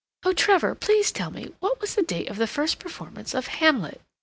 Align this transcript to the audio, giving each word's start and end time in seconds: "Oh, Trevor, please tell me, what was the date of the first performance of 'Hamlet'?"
"Oh, 0.25 0.33
Trevor, 0.33 0.73
please 0.73 1.11
tell 1.11 1.29
me, 1.29 1.53
what 1.59 1.79
was 1.79 1.93
the 1.93 2.01
date 2.01 2.31
of 2.31 2.37
the 2.37 2.47
first 2.47 2.79
performance 2.79 3.35
of 3.35 3.45
'Hamlet'?" 3.45 4.01